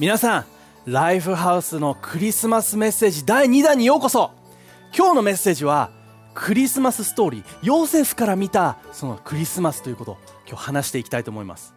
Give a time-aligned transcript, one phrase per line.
[0.00, 0.44] 皆さん
[0.86, 4.30] ライフハウスのクリスマスメッセージ第2弾にようこそ。
[4.96, 5.90] 今日のメッセージは
[6.32, 10.18] クリスマスストーリーヨーセフから見たそのクリスマスということを
[10.48, 11.74] 今日話していきたいと思います。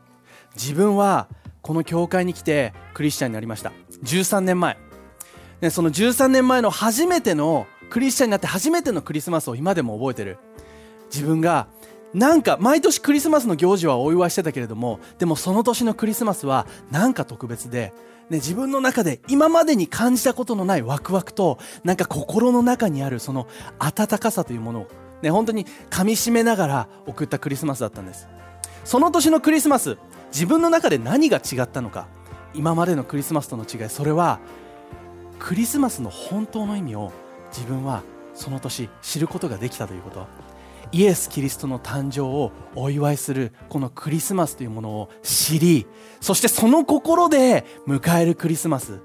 [0.56, 1.28] 自分は
[1.62, 3.74] この教会に来てクリスチャンになりました。
[4.06, 4.78] 13年前。
[5.60, 10.38] ね、その13年前の初めてのクリスチャンになって初めてのクリスマスを今でも覚えてる。
[11.12, 11.68] 自分が
[12.14, 17.92] なんか毎年クリスマスの行事はお祝いしてたけれどもでもその年のクリスマスはなんか特別で、
[18.30, 23.48] ね、自分の中で今までに感じたことのないワクワクとなんか心の中にあるその
[23.80, 24.88] 温かさというものを、
[25.22, 28.28] ね、本当に噛みしめながら送ったクリスマスだったんです。
[28.86, 29.98] その年のクリスマス
[30.32, 32.08] 自分の中で何が違ったのか
[32.54, 34.40] 今までのクリスマスとの違いそれは
[35.40, 37.12] クリスマスの本当の意味を
[37.52, 40.43] 自分はその年知ることができたということ。
[40.94, 45.88] イエス・キリストの誕生をお祝いするこのクリスマスというものを知り
[46.22, 49.00] そしてその心で迎えるクリスマス、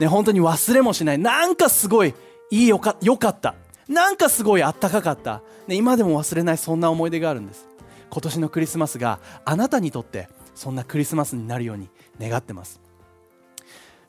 [0.00, 1.18] ね、本当に忘れもしない。
[1.18, 2.14] なんかすごい
[2.50, 3.54] いいよかよかった。
[3.86, 7.68] なんかすごいあったかかった、ね、今でも忘れないそんな思い出があるんです。
[8.08, 12.80] 今年のクリスマスがあなたにとってそんなクリスマスになるように願ってます。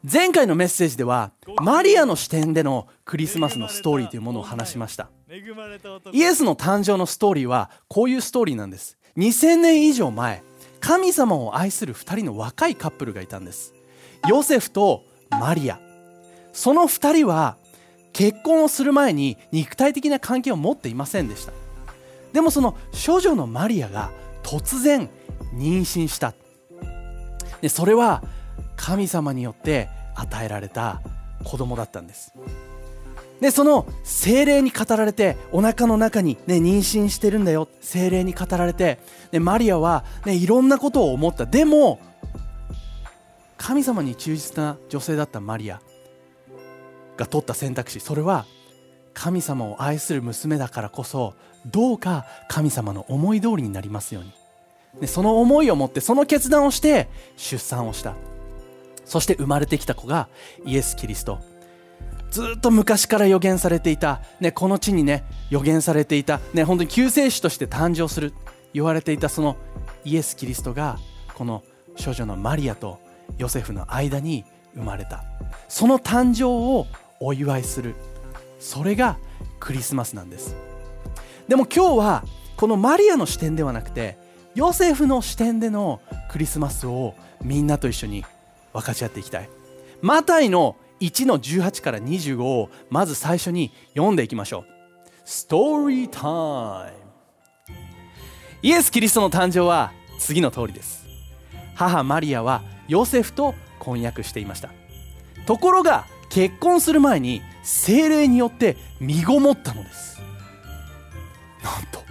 [0.10, 5.10] 前回のメッセージではマリアの視点でのクリスマスのストーリーというものを話しました。
[6.12, 8.98] イエスの誕生のストーリーはこういうストーリーなんです。
[9.16, 10.44] 2000年以上前
[10.82, 13.74] 神様を愛する2人の若いカップルがいたんです。
[14.28, 15.80] ヨセフとマリア。
[16.52, 17.56] その2人は
[18.12, 21.54] 結婚をする前に肉体的な関係を持っていませんでした。
[22.34, 24.12] でもその処女のマリアが
[24.44, 25.10] 突然
[25.54, 26.34] 妊娠した。
[27.62, 28.22] でそれは
[28.76, 31.02] 神様によって与えられた
[31.46, 32.34] 子供だったんです。
[33.42, 37.68] でその精霊に語られてお腹の中に、ね、妊娠してるんだよ。
[37.82, 39.00] 精霊に語られて、
[39.32, 41.48] ね、マリアは、ね、いろんなことを思った。
[41.48, 42.00] でも
[43.58, 45.82] 神様に忠実な女性だったマリア
[47.18, 48.00] が取った選択肢。
[48.00, 48.46] それは
[49.16, 51.34] 神様を愛する娘だからこそ
[51.66, 54.34] どうか神様の思い通りになりますように。
[55.02, 58.14] でその思いを持ってその決断をして出産をした。
[59.04, 60.30] そして生まれてきた子が
[60.64, 61.51] イエス・キリスト。
[62.32, 68.34] ずっと昔から予言されていた、ね、この地にね予言されていた、ね、本当に救世主として誕生する。
[68.74, 69.58] 言われていたその
[70.06, 70.98] イエス・キリストが
[71.36, 71.62] この
[71.98, 73.00] 少女のマリアと
[73.38, 75.26] ヨセフの間に生まれた。
[75.68, 76.88] その誕生を
[77.20, 77.96] お祝いする。
[78.62, 79.18] それが
[79.60, 80.56] クリスマスなんです。
[81.50, 82.24] でも今日は
[82.56, 84.18] このマリアの視点ではなくて
[84.56, 86.00] ヨセフの視点での
[86.32, 87.14] クリスマスを
[87.44, 88.24] みんなと一緒に
[88.72, 89.50] 分かち合っていきたい。
[90.02, 94.66] マタイの1の18から25をまず最初に読んでいきましょう。
[95.26, 97.02] ストーリータイム
[98.64, 101.06] イエス・キリストの誕生は次の通りです。
[101.76, 104.70] 母マリアはヨセフと婚約していました。
[105.48, 110.22] ところが結婚する前に精霊によって身ごもったのです。
[111.64, 112.04] なんと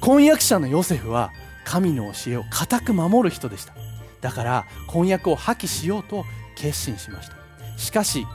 [0.00, 1.30] 婚約者のヨセフは
[1.64, 3.74] 神の教えを固く守る人でした。
[4.20, 6.24] だから婚約を破棄しようと
[6.54, 7.45] 決心しました。
[7.76, 8.26] しかし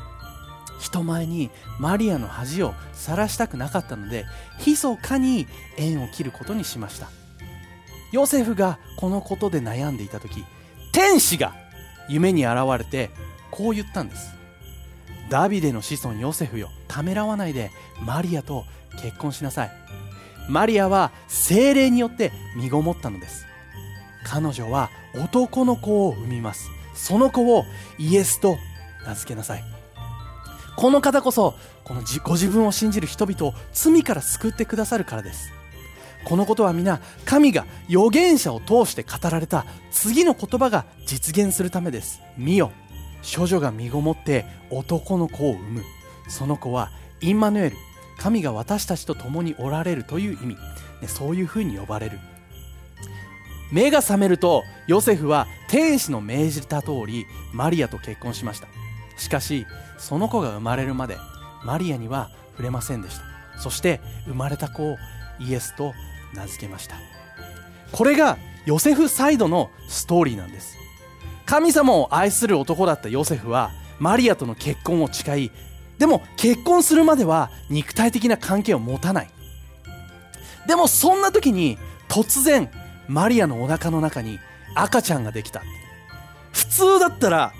[0.79, 4.25] 人前にマリアの恥を晒したくなかったので
[4.65, 5.47] 密かに
[5.77, 7.09] 縁を切ることにしました。
[8.11, 10.43] ヨセフがこのことで悩んでいた時
[10.91, 11.55] 天使が
[12.09, 13.09] 夢に現れて
[13.51, 14.33] こう言ったんです。
[15.29, 18.65] ダビデの子孫ヨセフよためらわないでマリアと
[19.01, 19.71] 結婚しなさい。
[20.49, 23.45] マリアは精霊によって身ごもったのです。
[24.25, 26.69] 彼女は男の子を産みます。
[26.93, 27.65] その子を
[27.97, 28.57] イエスと
[29.05, 29.63] 名付けなさい。
[30.75, 35.51] この方こそこのご自分を信じる人々を罪から救ってくださるからです。
[36.23, 42.21] このことは皆神が預言者を通して語られた次の言葉が実現するためです。
[42.37, 42.71] 見よ。
[43.35, 45.83] 処女が身ごもって男の子を産む。
[46.27, 47.75] その子はインマヌエル
[48.17, 50.57] 神が私たちと共におられるという意味。
[51.07, 52.19] そういうふうに呼ばれる。
[53.71, 58.67] 目が覚めるとヨセフは天使の命じた通りマリアと結婚しました。
[59.21, 59.67] しかし
[59.99, 61.17] その子が生まれるまで
[61.63, 63.59] マリアには触れませんでした。
[63.59, 64.97] そして生まれた子を
[65.39, 65.93] イエスと
[66.33, 66.95] 名付けました。
[67.91, 70.75] これがヨセフサイドのストーリーなんです。
[71.45, 75.51] 神様を愛する男だったヨセフはマリアとの結婚を誓い
[75.99, 79.29] でも結婚するまでは肉体的な関係を持たない。
[80.67, 81.77] でもそんな時に
[82.09, 82.71] 突然
[83.07, 84.39] マリアのお腹の中に
[84.73, 85.61] 赤ちゃんができた。
[86.51, 87.53] 普通だったら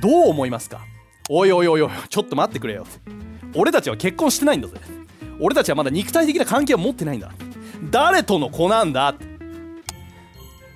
[0.00, 0.80] どう思いますか？
[1.30, 2.86] おいおいおいおいちょっと待ってくれよ。
[3.54, 4.74] 俺たちは結婚してないんだぜ。
[5.40, 7.32] 俺たちはまだ肉体的な関係を持ってないんだ。
[7.90, 9.14] 誰との子なんだ？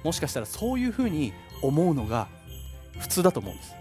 [0.05, 1.32] もしかしたらそういうふうに
[1.62, 2.29] 思うのが
[2.99, 3.75] 普通だと思うんです。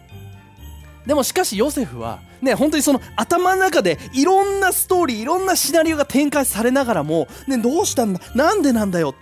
[1.05, 8.19] でもしかしヨセフはね本当にその頭の中でいろんなストーリーいろんなシナリオが展開されながらも、ね、どうしたんだ？
[8.35, 9.11] なんでなんだよ？
[9.11, 9.19] って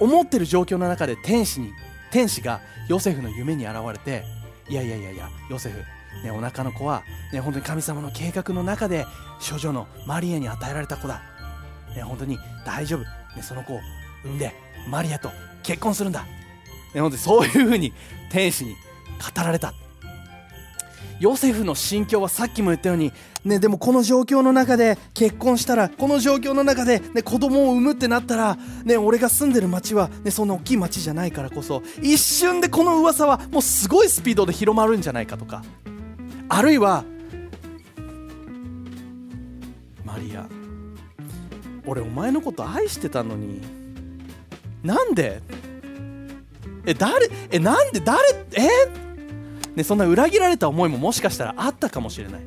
[0.00, 1.72] 思ってる状況の中で天使に
[2.10, 4.24] 天使がヨセフの夢に現れて
[4.68, 5.78] いやいやいやいやヨセフ
[6.22, 7.02] ね、お腹の子は、
[7.32, 9.06] ね、本当に神様の計画の中で
[9.50, 11.22] 処女のマリアに与えられた子だ、
[11.94, 13.00] ね、本当に大丈夫、
[13.36, 13.80] ね、その子を
[14.24, 14.54] 産んで
[14.88, 15.30] マリアと
[15.62, 16.22] 結婚するんだ、
[16.94, 17.92] ね、本当にそういうふうに
[18.30, 19.72] 天使に語られた。
[21.20, 23.12] ヨセフの心境はさっきも言ったように、
[23.44, 35.62] ね、でもこの状況の中で結婚したらこの状況の中で、ね、子供を産むってなったら、ね、俺が住んでる町は、ね、そんな大きい町じゃないからこそ一瞬でこの噂はもうすごいスピードで広まるんじゃないかとか。
[36.48, 37.04] あるいは
[40.04, 40.46] マリア
[41.86, 43.60] 俺お前のこと愛してたのに
[44.82, 45.40] なんで？
[46.86, 47.30] え誰？
[47.50, 48.00] えなんで？
[48.00, 48.20] 誰？
[48.52, 49.03] え？
[49.76, 52.42] ね、そんな裏切られた思いももしかしたらあったかもしれない。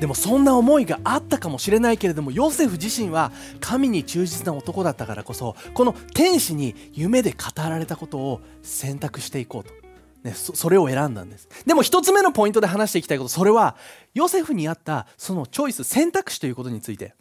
[0.00, 9.72] でもそんな思いがあったかもしれないけれどもヨセフ自身は神に忠実な男だったからこそこの天使に夢で語られたことを選択していこうと。
[10.24, 11.48] ね、それを選んだんです。
[11.64, 13.76] でも一つ目のポイントで話していきたいことそれは
[14.14, 17.14] ヨセフにあったそのチョイス選択肢ということについて。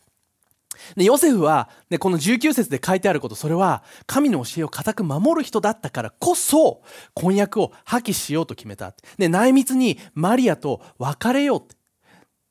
[0.95, 6.81] でヨセフは、ね、この19節で書いてあることそれは神の教えを固く守る人だったからこそ
[7.13, 11.77] 婚約を破棄しようと決めたで内密にマリアと別れようって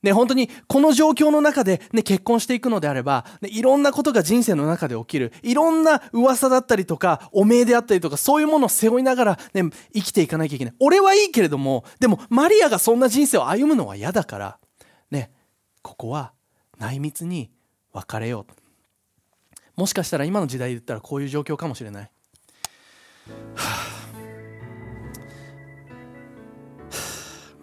[0.06, 5.32] ね、本当にこの状況の中で、ね、結婚していくのであれば、ね、いろんなことが人生の中で起きる。
[5.42, 10.74] いろんな噂だったりとか、汚名であったりとか、そういうものを背負いながら、ね、生きていかなきゃいけない。
[10.78, 14.58] 俺はいいけれども、でもマリアがそんな人生を歩むのは嫌だから、
[15.10, 15.32] ね、
[15.82, 16.32] ここは
[16.78, 17.50] 内密に
[17.96, 18.54] 別れようと。
[19.74, 22.02] もしかしたら今の時代で言ったらこういう状況かもしれない。
[22.02, 22.10] は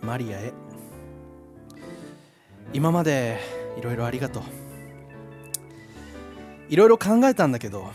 [0.01, 0.53] あ、マリアへ。
[2.73, 3.39] 今まで
[3.77, 4.43] いろいろありがとう
[6.69, 7.91] いろいろ考えたんだけど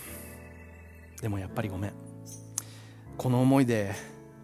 [1.21, 1.93] でもやっぱりごめん
[3.17, 3.93] この思いで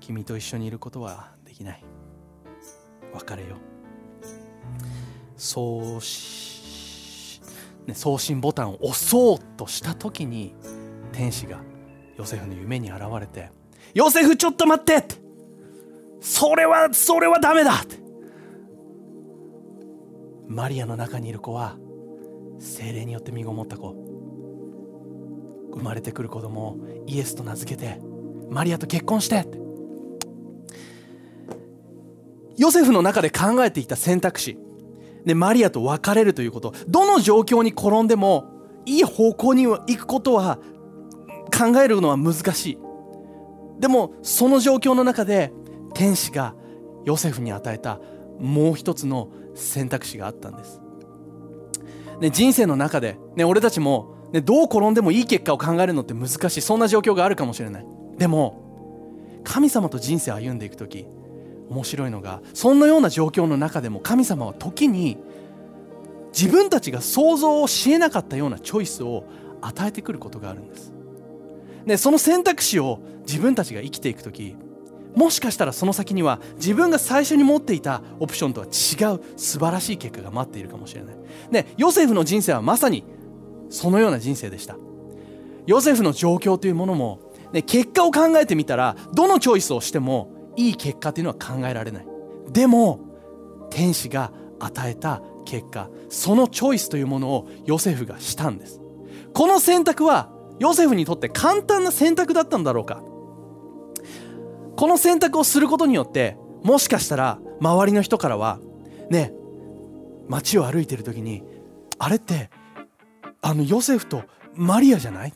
[0.00, 1.84] 君と一緒にいることはできない
[3.12, 3.58] 別れよう
[5.36, 6.53] 送し、
[7.86, 10.54] ね、送信ボタンを押そうとした時に
[11.12, 11.60] 天使が
[12.16, 13.50] ヨセフの夢に現れて
[13.94, 15.16] 「ヨセフちょっと待って!」って
[16.20, 17.96] 「それはそれはダメだ!」って
[20.46, 21.76] マリアの中にいる子は
[22.58, 23.94] 精霊によって身ごもった子
[25.74, 28.00] 生まれてくる子供をイエスと名付けて
[28.48, 29.46] マリアと結婚して
[32.56, 34.56] ヨセフの中で考えていた選択肢
[35.24, 36.74] でマリアと別れるということ。
[36.88, 38.52] どの状況に転んでも
[38.86, 40.58] いい方向に行くことは
[41.56, 42.78] 考えるのは難しい。
[43.80, 45.52] でもその状況の中で
[45.94, 46.54] 天使が
[47.04, 48.00] ヨセフに与えた
[48.38, 50.80] もう一つの選択肢があったんです、
[52.20, 56.60] ね、人生の中で、ね、俺たちも、ね、どう転んでもいい結果を考えるのって難しい。
[56.60, 57.86] そんな状況があるかもしれない。
[58.18, 61.06] でも神様と人生を歩んでいく時
[61.70, 65.18] 面白いのがそんなような状況の中でも神様は時に
[66.32, 69.24] 自分たちが想像をしえなかったようなチョイスを
[69.60, 70.92] 与えてくることがあるんです、
[71.86, 74.56] ね、その選択肢を自分たちが生きていく時
[75.14, 81.16] もしかしたらその先には自分が最初に持っていたオプションとは違う素晴らしい結果が待っているかもしれない。
[81.52, 83.04] で、ヨセフの人生はまさに
[83.70, 84.76] そのような人生でした。
[85.66, 87.20] ヨセフの状況というものも、
[87.52, 92.06] ね、結果を考えてみたらどのチョイスをしてもいい結果というのは考えられない。
[92.50, 93.00] でも
[93.70, 98.80] 天使が与えた結果そのチョイスというものをヨセフがしたんです。
[99.32, 100.30] この選択は
[100.60, 103.02] ヨセフにとって簡単な選択だったんだろうか。
[104.76, 108.58] この選択をすることによってもしかしたら周りの人からは
[109.10, 109.32] ね
[110.28, 111.42] 街を歩いてる時に
[111.98, 112.50] あれって
[113.42, 115.32] あのヨセフとマリアじゃない？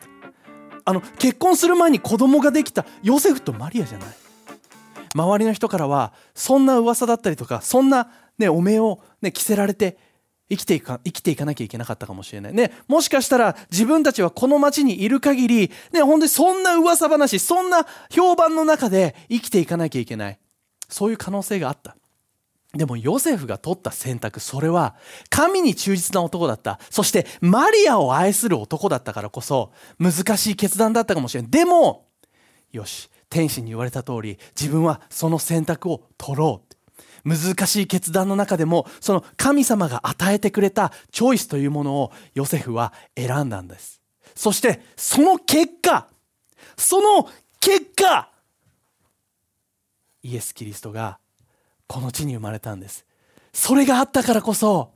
[0.84, 4.08] あの結婚する前に子供ができたヨセフとマリアじゃない？
[5.14, 9.96] 周りの人からはそんな噂だったりとかそんな、ね、お面を、ね、着せられて
[10.50, 12.54] 生きていか生きていかなきゃいけなかったかもしれない。
[12.54, 20.38] ねもしかしたら自分たちはこの町にいる限りね本当にそんな噂話そんな評判の中で生きていかなきゃいけない。
[20.88, 21.96] そういう可能性があった。
[22.74, 24.94] でもヨセフが取った選択それは
[25.30, 26.78] 神に忠実な男だった。
[26.90, 31.50] そしてマリアを愛する男だったからこそ難しい決断だったかもしれない。
[31.50, 32.06] でも
[32.72, 33.10] よし。
[33.30, 36.74] 天使に言われた通り自分はその選択を取ろう。
[37.24, 44.00] 難しい決断の中でもその神様が与えてくれたチョイスというものをヨセフは選んだんです。
[44.34, 46.06] そしてその結果
[46.76, 47.28] その
[47.60, 48.30] 結果
[50.22, 51.18] イエス・キリストが
[51.86, 53.04] この地に生まれたんです。
[53.52, 54.92] それがあったからこそ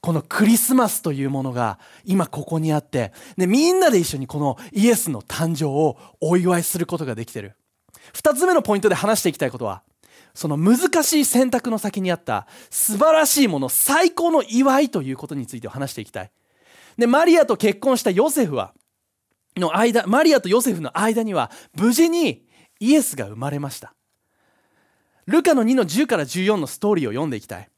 [0.00, 7.54] このクリスマスというものが今ここにあって、で、みんなで一緒にこのイエスの誕生をお祝いすることができてる。
[8.12, 9.82] 二つ目のポイントで話していきたいことは、
[10.34, 16.30] その難しい選択の先にあった素晴らしいもの、最高の祝いということについて話していきたい。
[16.96, 18.72] で、マリアと結婚したヨセフは、
[19.56, 22.46] の間、マリアとヨセフの間には無事に
[22.80, 23.94] イエスが生まれました。
[25.26, 27.68] ルカの2の10から14のストーリーを読んでいきたい。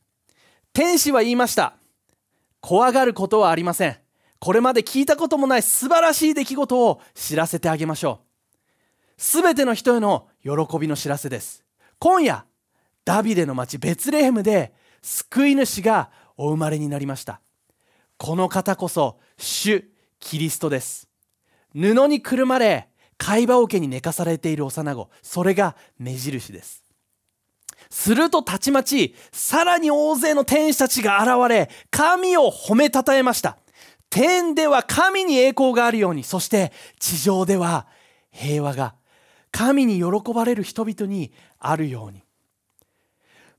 [0.73, 1.75] 天使は言いました。
[2.61, 3.97] 怖がることはありません。
[4.39, 8.34] これまで聞いたこともない素晴らしい出来事を知らせてあげましょう。
[9.17, 11.65] すべての人への喜びの知らせです。
[11.99, 12.45] 今夜、
[13.05, 17.41] ダビデの町ベツレヘムで救い主がお生まれになりました。
[18.17, 19.85] この方こそ主
[20.19, 21.09] キリストです。
[21.75, 26.83] 布にくるまれ、貝羽桶に寝かされている幼子、それが目印です。
[27.91, 33.59] するとたちまち、さらに大勢の天使たちが現れ、神を褒めたたえました。
[34.11, 37.87] 天では神に栄光があるように、そして地上では
[38.31, 38.95] 平和が、
[39.55, 41.31] 神に喜ばれる人々に
[41.61, 42.25] あるように。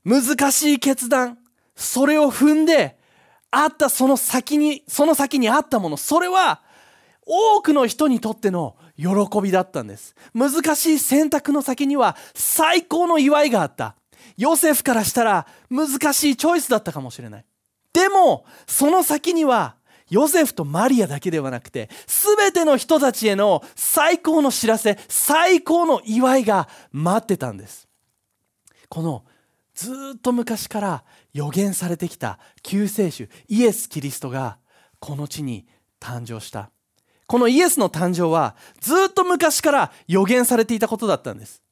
[0.04, 1.38] 難しい決断、
[1.74, 2.98] それを踏んで、
[3.50, 6.60] あったその先に、その先にあったもの、それは
[7.24, 9.06] 多くの人にとっての喜
[9.40, 10.14] びだったんです。
[10.34, 13.96] 難しい選択の先には最高の祝いがあった。
[14.36, 17.44] ヨセフからしたら難しいチョイスだったかもしれない。
[17.94, 19.76] でも、その先には、
[20.08, 27.88] ヨセフとマリアだけではなくて、すべての人たちへの最高の知らせ、最高の祝いが待ってたんです。
[28.88, 29.24] この
[29.74, 34.58] ずっと昔から予言されてきた救世主イエス・キリストが
[35.00, 35.66] この地に
[36.00, 36.70] 誕生した。
[37.26, 41.62] このイエスの誕生はずっと昔から予言されていたことだったんです。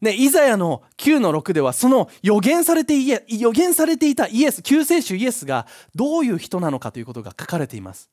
[0.00, 2.94] ね、イザヤの9の6ではその予言されて
[3.28, 8.10] 予言されていたイエス救世主イエスがどういう人なのかということが書かれています。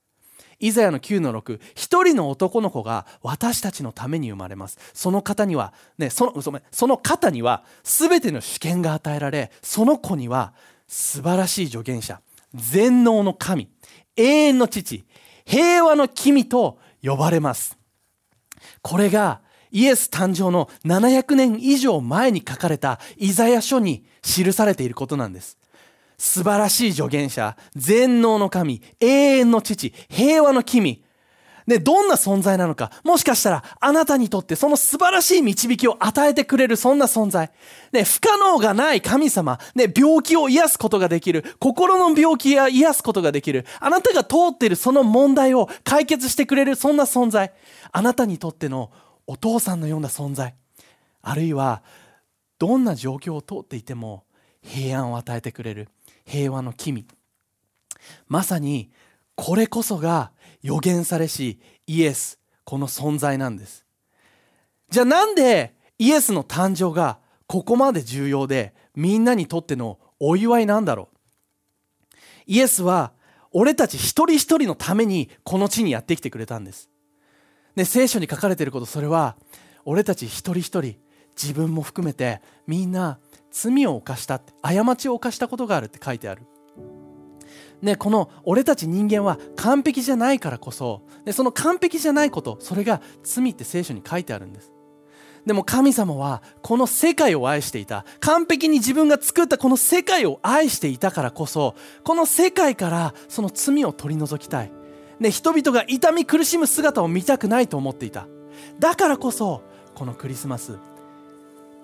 [0.60, 4.78] イザヤの9の6一人の男の子が私たちのために生まれます。
[4.94, 10.54] その方には、ね、そのその方には全ての主権が与えられその子には
[10.88, 12.22] 素晴らしい助言者
[12.54, 13.70] 全能の神
[14.16, 15.04] 永遠の父
[15.46, 17.78] 平和の君と呼ばれます。
[18.84, 25.58] これがイエス誕生の700年以上前に書かれたイザヤ書に記されていることなんです。
[26.18, 29.08] 素晴らしい助言者、全能の神、永
[29.40, 31.04] 遠の父、平和の君。
[31.68, 32.92] ね、どんな存在なのか。
[33.04, 37.52] もしかしたら、あなたにとってその素晴らしい導きを与えてくれるそんな存在。
[37.92, 39.60] ね、不可能がない神様。
[39.76, 41.44] ね、病気を癒すことができる。
[41.60, 43.66] 心の病気や癒すことができる。
[43.80, 47.52] あなたが通っているその問題を解決してくれるそんな存在。
[47.92, 48.92] あなたにとっての
[49.32, 50.56] お父さんのような存在。
[51.22, 51.84] あるいは
[52.60, 54.26] どんな状況を通っていても
[54.62, 55.88] 平安を与えてくれる
[56.26, 57.08] 平和の君。
[58.28, 58.92] まさに
[59.36, 63.86] これこそが予言されしイエスこの存在なんです。
[64.90, 71.18] じゃあなんでイエスの誕生がここまで重要でみんなにとってのお祝いなんだろう？
[72.48, 73.14] イエスは
[73.54, 76.90] 俺たち一人一人のためにこの地にやってきてくれたんです。
[77.76, 79.36] で聖書に書かれていることそれは
[79.86, 80.96] 俺たち一人一人
[81.42, 83.20] 自分も含めてみんな
[83.52, 86.44] 罪を犯したって過ちを犯したことがあるって書いてある。
[87.82, 94.72] ね、この俺たち人間は完璧じゃないからこそでその完璧じゃないことそれが罪って聖書に書いてあるんです。
[95.46, 98.06] でも神様はこの世界を愛していた。
[98.20, 104.72] 完璧に自分が作ったこの世界を愛していたからこそこの世界からその罪を取り除きたい。
[105.22, 108.28] ね、人々が痛み苦しむ姿を見たくないと思っていた。
[108.80, 109.62] だからこそ
[109.94, 110.78] このクリスマス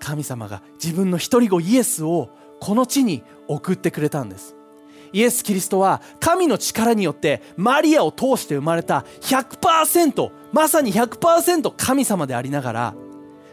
[0.00, 2.30] 神様が自分の一人子イエスを
[2.60, 4.56] この地に送ってくれたんです。
[5.12, 12.94] イエス・キリストは神の力によってマリアを通して生まれた100%まさに100%神様でありながら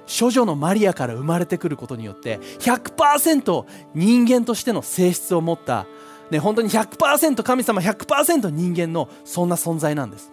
[0.07, 5.87] 処女のマリアから生まれてくることによって100%人間としての性質を持った
[6.31, 10.31] ね、本当に100%神様100%人間のそんな存在なんです。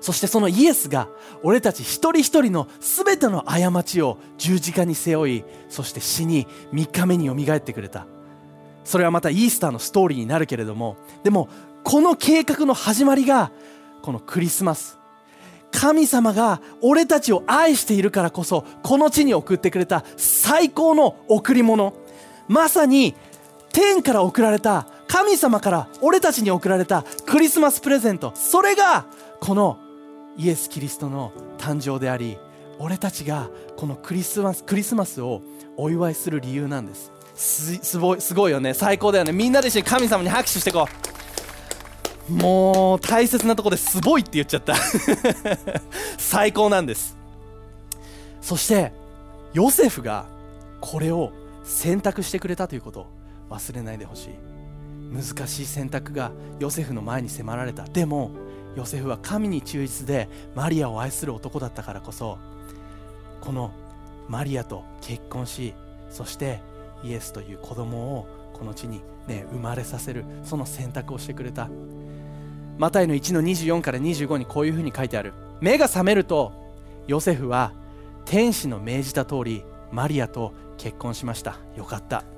[0.00, 1.08] そしてそのイエスが
[1.42, 8.06] 俺たち一人一人の全ての過ちを十字架に背負いそして死に3日目によみがえってくれた。
[8.84, 11.48] それはまたイースターのストーリーになるけれどもでも
[11.82, 13.50] この計画の始まりが
[14.02, 14.98] このクリスマス。
[15.72, 21.94] 神様が俺たちを愛しているからこそこの地に送ってくれた最高の贈り物。
[22.48, 23.14] まさに
[23.76, 28.32] 天から送られた神様から俺たちに送られたクリスマスプレゼント。
[28.34, 29.04] それが
[29.38, 29.78] この
[30.38, 32.38] イエス・キリストの誕生であり
[32.78, 35.42] 俺たちがこのクリスマスクリスマスを
[35.76, 37.12] お祝いする理由なんです。
[37.34, 38.72] すごいすごいよね。
[38.72, 39.32] 最高だよね。
[39.32, 40.88] みんなで一緒に神様に拍手してこ
[42.30, 42.32] う。
[42.32, 44.74] もう大切なとこですごいって言っちゃった。
[46.16, 47.14] 最高なんです。
[48.40, 48.94] そして
[49.52, 50.24] ヨセフが
[50.80, 51.30] これを
[51.62, 53.25] 選択してくれたということ。
[53.50, 54.34] 忘れないでほしい。
[55.12, 57.84] 難しい選択がヨセフの前に迫られた。
[57.84, 58.30] でも
[58.76, 62.38] ヨセフは神に忠実でマリアを愛する男だったからこそ
[63.40, 63.72] この
[64.28, 65.74] マリアと結婚し
[66.10, 66.60] そして
[67.02, 71.68] イエスという子供をこの地に、ね、生まれさせるその選択をしてくれた。
[72.78, 75.32] マタイの1の24から25にこういうふうに書いてある。
[75.60, 76.52] 目が覚めると
[77.06, 77.72] ヨセフは
[78.24, 79.62] 天使の命じた通り
[79.92, 81.56] マリアと結婚しました。
[81.76, 82.35] よかった。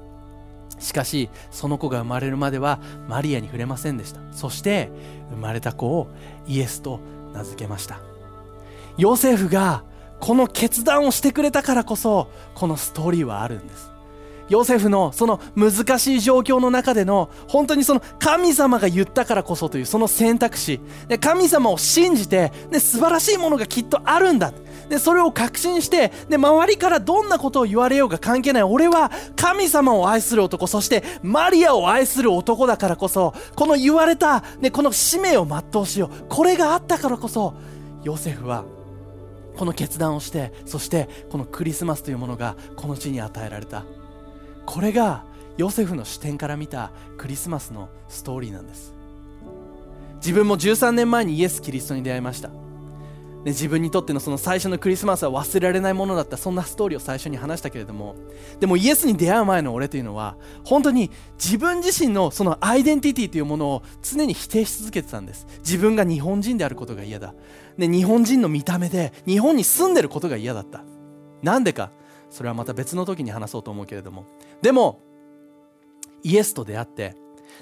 [0.79, 4.21] しかしその子が生まれるまではマリアに触れませんでした。
[4.33, 4.91] そして
[5.31, 6.09] 生まれた子を
[6.47, 7.01] イエスと
[7.33, 8.01] 名付けました。
[8.97, 9.85] ヨセフが
[10.21, 13.91] この決断をしてくれたからこそこのストーリーはあるんです。
[14.49, 20.81] ヨセフのその難しい状況の中での本当にその神様が言ったからこそというその選択肢。
[21.07, 24.53] で神様を信じてで素晴らしいものがきっとあるんだ。
[24.89, 28.63] でそれを確信してで周りからどんなことを言われようが関係ない。
[28.63, 36.27] 俺は神様を愛する男そしてマリアを愛する男だからこそこの言われた、ね、この使命を全うしよう。
[36.29, 37.55] これがあったからこそ
[38.03, 38.65] ヨセフは
[39.57, 43.85] この決断をしてそしてこのクリスマスというものがこの地に与えられた。
[44.67, 45.25] これが
[45.57, 48.95] ヨセフの視点から見たクリスマスのストーリーなんです。
[50.17, 52.51] 自分も13年前にイエス・キリストに出会いました。
[53.45, 58.17] ね、自分にとってのその最初のクリスマスは忘れられないものだったそんなストーリーを最初に話したけれども。
[58.61, 65.47] でもイエスに出会う前の俺というのは本当に自分自身のそのアイデンティティというものを常に否定し続けてたんです。
[65.59, 67.35] 自分が日本人であることが嫌だ、
[67.77, 70.83] で日本人の見た目で日本に住んでることが嫌だった。
[71.43, 71.93] なんでか。
[72.31, 74.27] それはまた別の時に話そうと思うけれども。
[74.61, 75.01] でも
[76.23, 77.17] イエスと出会って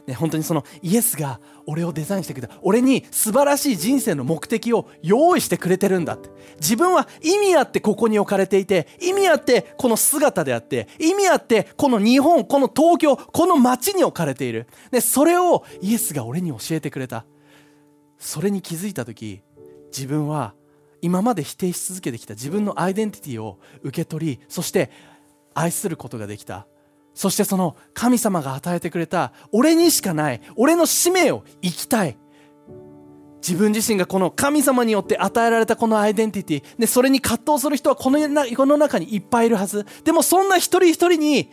[0.07, 2.55] ね、本当にそのイエスが俺をデザインしてくれた。
[2.63, 6.29] 俺に素晴らしい人生の目的を用意してくれてるんだって。
[6.61, 14.67] 自分は意味あってここに置かれていて意味あってこの姿であって意味あってこの日本この東京この街に置かれている。
[14.91, 17.25] でそれをイエスが俺に教えてくれた。
[18.19, 19.43] それに気づいた時
[19.89, 20.55] 自分は
[21.03, 22.35] 今まで否定し続けてきた。
[22.35, 24.91] 自分のアイデンティティを受け取りそして
[25.55, 26.67] 愛することができた。
[27.16, 32.16] そしてその神様が与えてくれた俺にしかない俺の使命を生きたい。
[33.46, 39.87] 自分自身がこの神様によって与えられたこのアイデンティティでそれに葛藤する人はこの世の中にいっぱいいるはず。
[40.05, 41.50] でもそんな一人一人に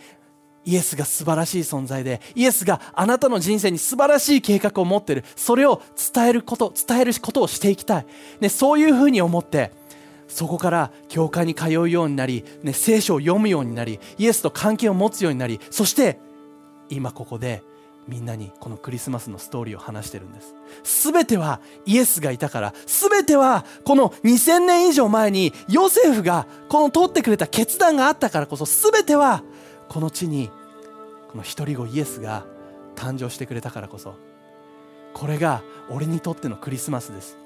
[0.66, 5.24] イエスが素晴らしい存在でイエスがあなたの人生に素晴らしい計画を持っている。
[5.36, 5.82] それを
[6.14, 8.06] 伝えること伝えることをしていきたい、
[8.42, 9.72] ね、そういうふうに思って
[10.28, 16.20] そこから教会に通うようになり、ね、聖書を読むようになりイエスと関係を持つようになりそして
[16.90, 17.64] 今ここで
[18.08, 20.54] みんなにこのクリスマスのストーリーを話してるんです。
[21.12, 29.44] 全てはイエスがいたから全てはこの2000年以上前にヨセフがこの取ってくれた決断があったからこそ全ては
[29.88, 30.50] この地に
[31.32, 32.46] この一人子イエスが
[32.96, 34.16] 誕生してくれたからこそ
[35.14, 37.38] これが俺にとってのクリスマスです。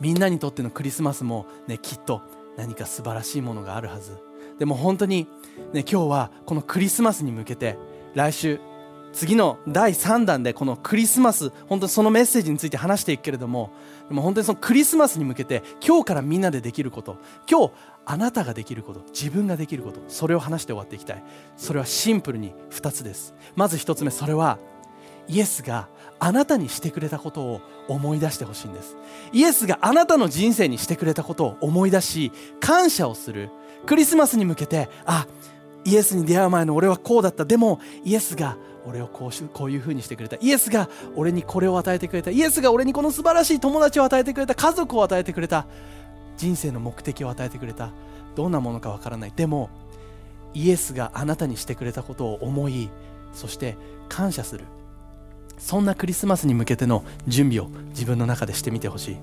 [0.00, 2.22] みんなにとってのクリスマスも、ね、きっと
[2.56, 4.18] 何か素晴らしいものがあるはず。
[4.58, 5.26] でも本当に、
[5.72, 7.78] ね、今日はこのクリスマスに向けて
[8.14, 8.60] 来週
[9.12, 13.70] 次の第3弾でこのクリスマス本当にそのメッセージについて話していくけれども
[14.08, 17.72] でも本当にそのクリスマスに向けて今日からみんなでできること今日
[18.04, 21.22] あなたができること自分ができることそれを話して終わっていきたい。
[21.56, 23.34] それはシンプルに2つです。
[23.54, 24.58] まず1つ目それは
[25.28, 25.88] イエスが
[26.20, 28.96] あなたにしてくれたことを思い出してほしいんです。
[29.32, 33.50] イエスがあなたの人生にしてくれたことを思い出し感謝をする。
[33.86, 35.26] クリスマスに向けてあ
[35.84, 37.44] イエスに出会う前の俺はこうだった。
[37.44, 40.36] でもイエスが俺をこうしこういうふうにしてくれた。
[40.40, 42.30] イエスが俺にこれを与えてくれた。
[42.30, 44.54] イエスが俺にこの素晴らしい友達を与えてくれた。
[44.54, 45.66] 家族を与えてくれた。
[46.36, 47.90] 人生の目的を与えてくれた。
[48.34, 49.32] どんなものかわからない。
[49.34, 49.70] でも
[50.54, 52.88] イエスがあなたにしてくれたことを思い
[53.32, 53.76] そして
[54.08, 54.64] 感謝する。
[55.58, 59.16] そんなクリスマスに向けての準備を自分の中でしてみてほしい。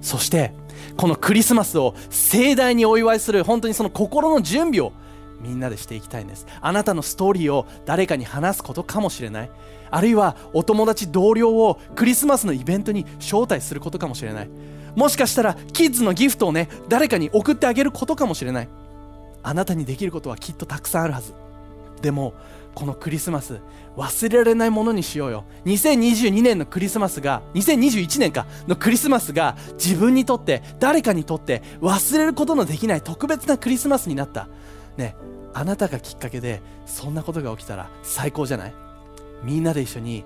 [0.00, 0.52] そして
[0.96, 4.92] このクリスマスを盛大にお祝いする本当にその心の準備を
[5.40, 6.46] みんなでしていきたいんです。
[6.60, 9.50] あなたのストーリーを誰かに話すことかもしれない。
[9.90, 14.48] あるいはお友達同僚をクリスマスのイベントに招待することかもしれない。
[14.96, 18.68] もしかしたらキッズのギフトをね誰かに送ってあげることかもしれない。
[19.42, 21.34] あなたにできることはきっとたくさんあるはず。
[22.00, 22.34] でも
[22.74, 23.60] このクリスマス
[23.96, 25.44] 忘れられないものにしようよ。
[25.66, 34.48] 2022年のクリスマスが2021年かのクリスマスが自分にとって誰かにとって忘れることのできない特別なクリスマスになった。
[34.96, 35.14] ね
[35.54, 38.74] あなたがきっかけでそんなことが起きたら最高じゃない？
[39.42, 40.24] みんなで一緒に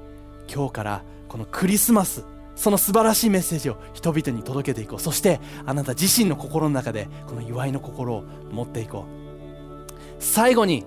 [0.53, 5.01] 今日からこのクリスマスその素晴らしいメッセージを人々に届けていこう。
[5.01, 9.27] そしてあなた自身の心の中でこの祝いの心を持っていこう。
[10.19, 10.87] 最後に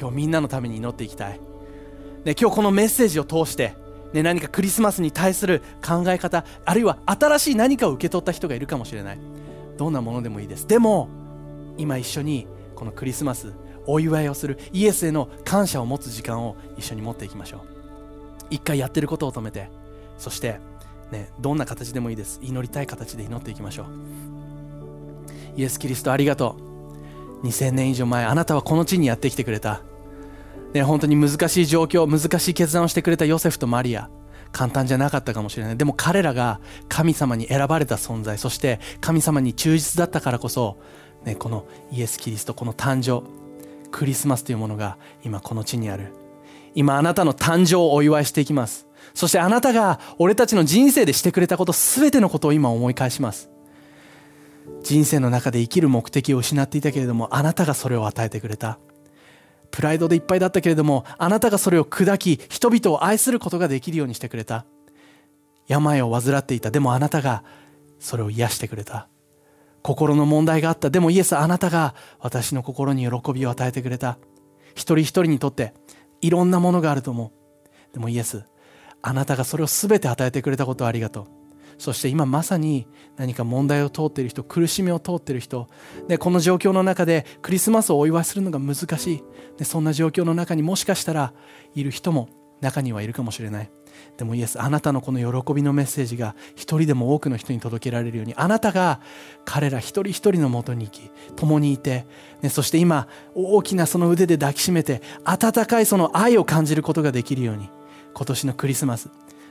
[0.00, 1.40] 今日みんなのために祈っていきたい、
[2.24, 3.74] ね、今日このメッセージを通して、
[4.12, 9.18] ね、何かクリスマスに対する考え方あるいは新しい何かを受け取った人がいるかもしれない。
[9.76, 10.66] どんなものでもいいです。
[10.66, 11.08] でも
[11.78, 13.52] 今一緒にこのクリスマス
[13.86, 17.60] お祝いをするイエスへの感謝を持つ時間を一緒に持っていきましょう。
[18.50, 19.70] 一回やってることを止めて
[20.18, 20.60] そして
[21.10, 22.40] ね、どんな形でもいいです。
[22.42, 23.86] 祈りたい形で祈っていきましょう。
[25.56, 26.56] イエス・キリストありがと
[27.42, 27.46] う。
[27.46, 29.82] 2000年以上前あなたはこの地にやってきてくれた、
[30.72, 34.10] ね、本当に難しい状況難しい決断をしてくれたヨセフとマリア。
[34.52, 35.76] 簡単じゃなかったかもしれない。
[35.76, 40.76] でも彼らが神様に選ばれた存在そして神様に忠実だったからこそ、
[41.24, 43.26] ね、このイエス・キリストこの誕生
[43.90, 46.12] クリスマスというものが今この地にある。
[46.74, 48.86] 今あなたの誕生をお祝いしていきます。
[49.14, 53.50] そしてあなたが俺たちの人生でしてくれたこと全てのことを今思い返します。
[54.82, 58.78] 人生の中で生きる目的を失っていたけれどもあなたがそれを与えてくれた。
[59.70, 64.66] プライドでいっぱいだったけれどもあなたがそれを砕き人々を愛することができるようにしてくれた。
[65.68, 66.70] 病を患っていた。
[66.70, 67.44] でもあなたが
[68.00, 69.08] それを癒してくれた。
[69.82, 70.90] 心の問題があった。
[70.90, 74.18] でもイエスあなたが私の心に喜びを与えてくれた。
[74.74, 75.74] 一人一人にとって
[76.20, 77.94] いろんなものがあると思う。
[77.94, 78.44] でもイエス
[79.02, 81.39] あなたがそれを全て与えてくれたことをありがとう。
[81.80, 85.66] そして今まさに何か問題を通っている人苦しみを通っている人。
[86.08, 89.24] でこの状況の中でクリスマスをお祝いするのが難しい。
[89.56, 91.32] でそんな状況の中にもしかしたら
[91.74, 92.28] いる人も
[92.60, 93.70] 中にはいるかもしれない。
[94.18, 99.00] でもイエスあなたのこの喜びのメッセージが一人でも多くの人に届けられるようにあなたが
[99.46, 102.06] 彼ら一人一人のもとに行き共にいて、
[102.42, 107.70] ね、そして今大きなその腕で抱きしめて温かいその愛を感じることができるように
[108.14, 109.08] 今年のクリスマス、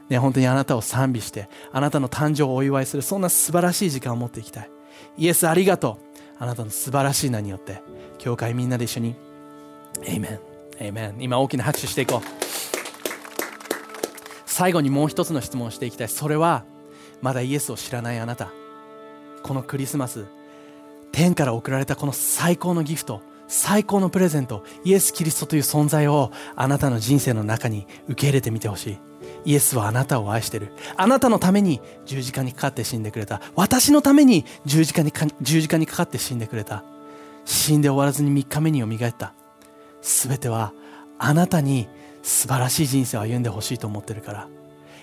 [0.10, 4.72] ね、本当にあなたを賛美して、あなたの誕生をお祝いする、そんな素晴らしい時間を持っていきたい。
[5.18, 6.10] イエスありがとう。
[6.42, 7.82] あなたの素晴らしい名によって、
[8.18, 9.16] 教会みんなで一緒に、
[10.04, 10.40] エイメン、
[10.80, 11.16] エイメン。
[11.20, 12.28] 今大きな拍手していこう。
[14.46, 16.08] 最後にもう一つの質問をしていきたい。
[16.08, 16.64] それは、
[17.22, 18.52] まだイエスを知らないあなた。
[19.44, 20.26] このクリスマス、
[21.12, 29.09] 天から送られたこの最高のギフト、最高のプレゼント、イエス・キリストという存在をあなたの人生の中に受け入れてみてほしい。
[29.46, 30.72] イエスはあなたを愛してる。
[30.98, 33.42] あなたのために十字架にかかって死んでくれた。
[33.56, 36.84] 私のために十字架にか十字架にかかって死んでくれた。
[37.46, 39.34] 死んで終わらずに3日目によみがえった。
[40.02, 40.74] すべては
[41.18, 41.88] あなたに
[42.22, 44.48] 素晴らしい人生を歩んでほしいと思ってるから。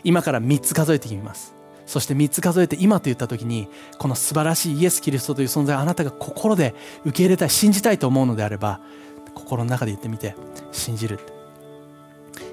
[0.05, 1.57] 今から3つ数えてみます。
[1.87, 3.69] そして3つ数えて今と言った時に
[3.99, 8.81] この素晴らしいイエス・キリストという存在をあなたが心で受け入れたい信じたいと思うのであれば
[9.35, 10.35] 心の中で言ってみて
[10.73, 11.21] 信じる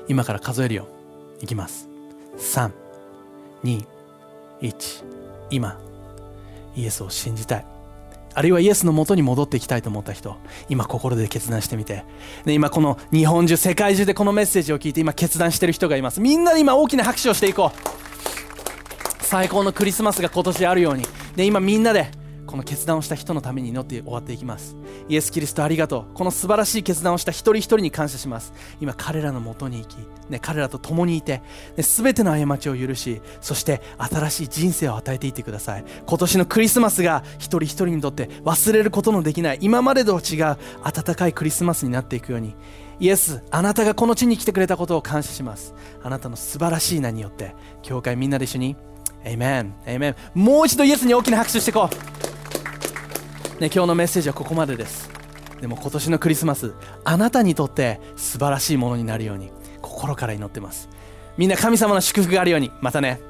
[0.08, 0.88] 今から数えるよ
[1.44, 1.90] いきます
[2.38, 3.84] 321
[5.52, 5.80] 今
[6.76, 7.66] イエスを信じたい
[8.36, 10.36] あるいはイエスのもとに戻っていきたいと思った人、
[10.68, 12.04] 今心で決断してみて。
[12.46, 16.20] で、今この日本中、世界中でこのメッセージを聞いて今決断してる人がいます。
[16.20, 17.94] みんなで今大きな拍手をしていこう。
[19.34, 22.12] 最高のクリスマスが今年あるようにで今みんなで
[22.46, 24.76] この決断をした人のために祈って終わっていきます。
[25.10, 26.14] イエス・キリストありがとう。
[26.14, 28.54] この素晴らしい決断をした一人一人に感謝します。
[28.80, 29.96] 今彼らのもとに行き、
[30.30, 31.42] ね、彼らと共にいて、
[31.78, 35.86] ね、全ての過ちを許しそして新しい人生を与えていってください。
[36.06, 42.56] 今年のクリスマスが一人一人にとって忘れることのできない今までとは違う温かいクリスマスになっていくように
[43.00, 45.74] イエスあなたがこの地に来てくれたことを感謝します。
[46.02, 48.76] あなたの素晴らしい名によって教会みんなで一緒に
[49.24, 51.90] エイメンエイメンもう一度イエスに大きな拍手していこ
[53.58, 55.10] う、ね、今日のメッセージはここまでです。
[55.62, 56.74] でも今年のクリスマス
[57.06, 59.50] あなたにとって素晴らしいものになるように
[59.82, 60.90] 心から祈ってます。
[61.38, 62.72] みんな神様の祝福があるように。
[62.82, 63.22] またね。